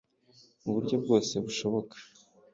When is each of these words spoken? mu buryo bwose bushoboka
mu 0.63 0.71
buryo 0.75 0.95
bwose 1.03 1.33
bushoboka 1.45 1.95